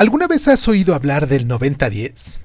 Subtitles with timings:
[0.00, 2.38] ¿Alguna vez has oído hablar del 90-10?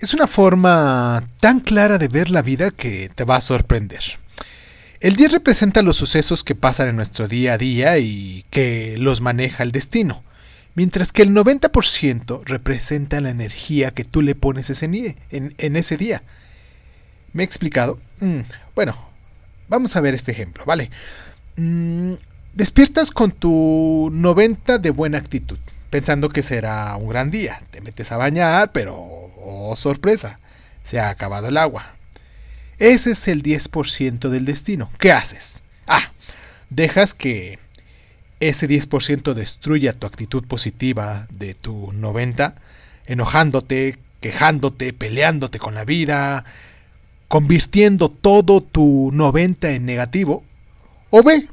[0.00, 4.00] Es una forma tan clara de ver la vida que te va a sorprender.
[5.00, 9.20] El 10 representa los sucesos que pasan en nuestro día a día y que los
[9.20, 10.24] maneja el destino,
[10.74, 16.22] mientras que el 90% representa la energía que tú le pones en, ese día.
[17.34, 18.00] ¿Me he explicado?
[18.20, 18.40] Mm,
[18.74, 18.96] bueno,
[19.68, 20.90] vamos a ver este ejemplo, ¿vale?
[21.56, 22.14] Mm,
[22.54, 25.58] despiertas con tu 90 de buena actitud
[25.96, 27.58] pensando que será un gran día.
[27.70, 30.38] Te metes a bañar, pero, oh sorpresa,
[30.82, 31.96] se ha acabado el agua.
[32.78, 34.90] Ese es el 10% del destino.
[34.98, 35.64] ¿Qué haces?
[35.86, 36.12] Ah,
[36.68, 37.58] dejas que
[38.40, 42.56] ese 10% destruya tu actitud positiva de tu 90,
[43.06, 46.44] enojándote, quejándote, peleándote con la vida,
[47.28, 50.44] convirtiendo todo tu 90 en negativo.
[51.08, 51.48] O ve,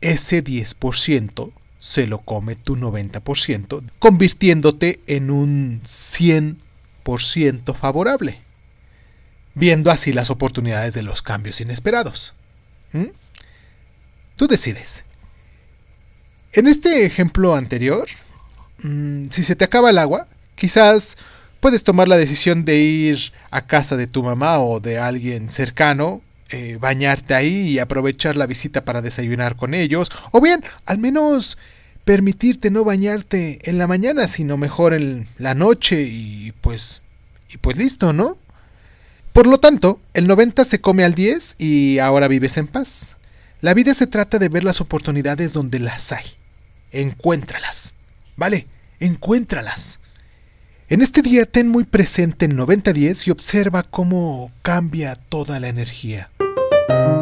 [0.00, 8.40] ese 10% se lo come tu 90%, convirtiéndote en un 100% favorable,
[9.54, 12.34] viendo así las oportunidades de los cambios inesperados.
[12.92, 13.06] ¿Mm?
[14.36, 15.04] Tú decides.
[16.52, 18.08] En este ejemplo anterior,
[18.84, 21.16] mm, si se te acaba el agua, quizás
[21.58, 26.22] puedes tomar la decisión de ir a casa de tu mamá o de alguien cercano
[26.52, 31.58] eh, bañarte ahí y aprovechar la visita para desayunar con ellos, o bien al menos
[32.04, 37.02] permitirte no bañarte en la mañana, sino mejor en la noche y pues
[37.52, 38.38] y pues listo, ¿no?
[39.32, 43.16] Por lo tanto, el 90 se come al 10 y ahora vives en paz.
[43.60, 46.24] La vida se trata de ver las oportunidades donde las hay.
[46.90, 47.94] Encuéntralas.
[48.36, 48.66] ¿Vale?
[49.00, 50.00] Encuéntralas.
[50.88, 56.30] En este día ten muy presente el 90-10 y observa cómo cambia toda la energía.
[56.92, 57.21] Thank you.